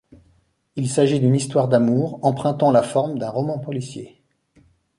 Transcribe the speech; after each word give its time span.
Il 0.77 0.89
s'agit 0.89 1.19
d'une 1.19 1.35
histoire 1.35 1.67
d'amour 1.67 2.17
empruntant 2.25 2.71
la 2.71 2.81
forme 2.81 3.19
d'un 3.19 3.29
roman 3.29 3.59
policier. 3.59 4.19